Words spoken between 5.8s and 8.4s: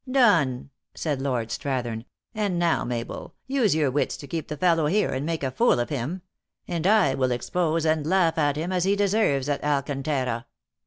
him; and I will expose and laugh